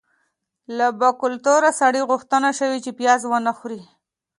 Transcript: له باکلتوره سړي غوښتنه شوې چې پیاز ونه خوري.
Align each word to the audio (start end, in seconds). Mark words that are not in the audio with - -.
له 0.77 0.87
باکلتوره 0.99 1.71
سړي 1.81 2.01
غوښتنه 2.09 2.49
شوې 2.59 2.79
چې 2.85 2.91
پیاز 2.99 3.21
ونه 3.27 3.51
خوري. 3.57 3.81